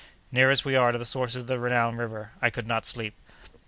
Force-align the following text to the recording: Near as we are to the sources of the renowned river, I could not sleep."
Near 0.31 0.49
as 0.49 0.65
we 0.65 0.75
are 0.75 0.91
to 0.91 0.97
the 0.97 1.05
sources 1.05 1.43
of 1.43 1.47
the 1.47 1.59
renowned 1.59 1.99
river, 1.99 2.31
I 2.41 2.49
could 2.49 2.65
not 2.65 2.87
sleep." 2.87 3.13